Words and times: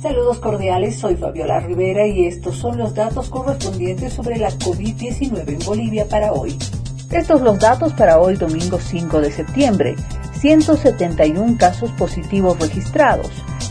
Saludos 0.00 0.38
cordiales, 0.38 0.96
soy 0.96 1.16
Fabiola 1.16 1.58
Rivera 1.58 2.06
y 2.06 2.26
estos 2.26 2.56
son 2.56 2.78
los 2.78 2.94
datos 2.94 3.28
correspondientes 3.30 4.12
sobre 4.12 4.38
la 4.38 4.50
COVID-19 4.50 5.48
en 5.48 5.66
Bolivia 5.66 6.06
para 6.08 6.32
hoy. 6.32 6.56
Estos 7.10 7.40
los 7.40 7.58
datos 7.58 7.94
para 7.94 8.20
hoy 8.20 8.36
domingo 8.36 8.78
5 8.78 9.20
de 9.20 9.32
septiembre. 9.32 9.96
171 10.38 11.56
casos 11.58 11.90
positivos 11.92 12.60
registrados, 12.60 13.28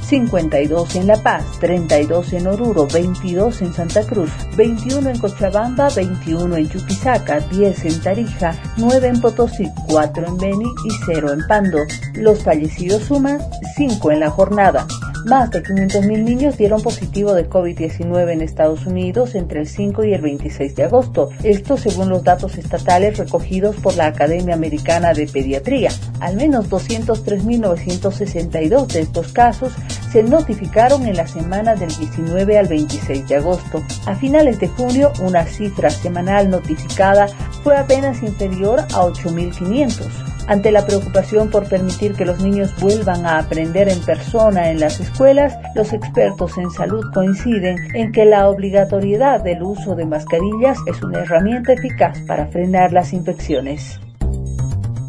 52 0.07 0.95
en 0.97 1.07
La 1.07 1.15
Paz, 1.15 1.45
32 1.61 2.33
en 2.33 2.47
Oruro, 2.47 2.87
22 2.87 3.61
en 3.61 3.73
Santa 3.73 4.05
Cruz, 4.05 4.29
21 4.57 5.09
en 5.09 5.19
Cochabamba, 5.19 5.87
21 5.95 6.57
en 6.57 6.67
Chuquisaca, 6.67 7.39
10 7.39 7.85
en 7.85 8.01
Tarija, 8.01 8.53
9 8.75 9.07
en 9.07 9.21
Potosí, 9.21 9.71
4 9.87 10.27
en 10.27 10.37
Beni 10.37 10.65
y 10.65 10.89
0 11.05 11.31
en 11.31 11.47
Pando. 11.47 11.79
Los 12.15 12.43
fallecidos 12.43 13.03
suman 13.03 13.39
5 13.77 14.11
en 14.11 14.19
la 14.19 14.29
jornada. 14.29 14.85
Más 15.27 15.51
de 15.51 15.61
500.000 15.61 16.23
niños 16.23 16.57
dieron 16.57 16.81
positivo 16.81 17.33
de 17.33 17.49
COVID-19 17.49 18.31
en 18.31 18.41
Estados 18.41 18.85
Unidos 18.85 19.35
entre 19.35 19.59
el 19.59 19.67
5 19.67 20.05
y 20.05 20.13
el 20.13 20.21
26 20.21 20.73
de 20.73 20.85
agosto. 20.85 21.31
Esto 21.43 21.75
según 21.75 22.07
los 22.07 22.23
datos 22.23 22.57
estatales 22.57 23.17
recogidos 23.17 23.75
por 23.75 23.97
la 23.97 24.05
Academia 24.05 24.55
Americana 24.55 25.13
de 25.13 25.27
Pediatría. 25.27 25.91
Al 26.21 26.37
menos 26.37 26.69
203.962 26.69 28.87
de 28.87 29.01
estos 29.01 29.33
casos 29.33 29.73
se 30.11 30.23
notificaron 30.23 31.05
en 31.05 31.17
la 31.17 31.27
semana 31.27 31.75
del 31.75 31.89
19 31.89 32.57
al 32.57 32.67
26 32.67 33.27
de 33.27 33.35
agosto. 33.35 33.83
A 34.05 34.15
finales 34.15 34.59
de 34.59 34.67
junio, 34.67 35.11
una 35.21 35.45
cifra 35.45 35.89
semanal 35.89 36.49
notificada 36.49 37.27
fue 37.63 37.77
apenas 37.77 38.23
inferior 38.23 38.79
a 38.79 39.03
8.500. 39.03 40.27
Ante 40.47 40.71
la 40.71 40.85
preocupación 40.85 41.49
por 41.49 41.67
permitir 41.67 42.13
que 42.13 42.23
los 42.23 42.39
niños 42.39 42.73
vuelvan 42.79 43.25
a 43.25 43.37
aprender 43.37 43.89
en 43.89 43.99
persona 43.99 44.71
en 44.71 44.79
las 44.79 45.01
escuelas, 45.01 45.57
los 45.75 45.91
expertos 45.91 46.57
en 46.57 46.71
salud 46.71 47.03
coinciden 47.13 47.75
en 47.93 48.13
que 48.13 48.23
la 48.23 48.47
obligatoriedad 48.47 49.41
del 49.43 49.61
uso 49.61 49.95
de 49.95 50.05
mascarillas 50.05 50.77
es 50.85 51.03
una 51.03 51.19
herramienta 51.19 51.73
eficaz 51.73 52.17
para 52.25 52.47
frenar 52.47 52.93
las 52.93 53.11
infecciones. 53.11 53.99